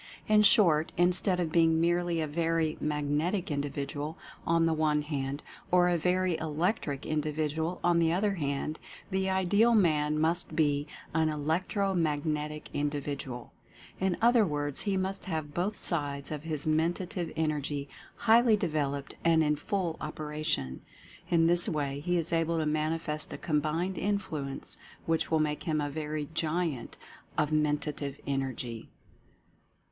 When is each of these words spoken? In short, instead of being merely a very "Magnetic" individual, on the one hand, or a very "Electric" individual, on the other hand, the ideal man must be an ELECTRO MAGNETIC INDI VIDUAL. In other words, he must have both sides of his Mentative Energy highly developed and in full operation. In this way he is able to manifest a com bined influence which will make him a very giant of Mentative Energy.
In 0.27 0.41
short, 0.41 0.91
instead 0.97 1.39
of 1.39 1.51
being 1.51 1.79
merely 1.79 2.21
a 2.21 2.25
very 2.27 2.75
"Magnetic" 2.81 3.51
individual, 3.51 4.17
on 4.47 4.65
the 4.65 4.73
one 4.73 5.03
hand, 5.03 5.43
or 5.69 5.89
a 5.89 5.97
very 5.99 6.35
"Electric" 6.39 7.05
individual, 7.05 7.79
on 7.83 7.99
the 7.99 8.11
other 8.11 8.33
hand, 8.33 8.79
the 9.11 9.29
ideal 9.29 9.75
man 9.75 10.17
must 10.17 10.55
be 10.55 10.87
an 11.13 11.29
ELECTRO 11.29 11.93
MAGNETIC 11.93 12.71
INDI 12.73 12.99
VIDUAL. 12.99 13.53
In 13.99 14.17
other 14.23 14.43
words, 14.43 14.81
he 14.81 14.97
must 14.97 15.25
have 15.25 15.53
both 15.53 15.77
sides 15.77 16.31
of 16.31 16.41
his 16.41 16.65
Mentative 16.65 17.31
Energy 17.35 17.87
highly 18.15 18.57
developed 18.57 19.13
and 19.23 19.43
in 19.43 19.55
full 19.55 19.97
operation. 20.01 20.81
In 21.29 21.45
this 21.45 21.69
way 21.69 21.99
he 21.99 22.17
is 22.17 22.33
able 22.33 22.57
to 22.57 22.65
manifest 22.65 23.31
a 23.33 23.37
com 23.37 23.61
bined 23.61 23.99
influence 23.99 24.77
which 25.05 25.29
will 25.29 25.39
make 25.39 25.61
him 25.65 25.79
a 25.79 25.91
very 25.91 26.27
giant 26.33 26.97
of 27.37 27.51
Mentative 27.51 28.17
Energy. 28.25 28.89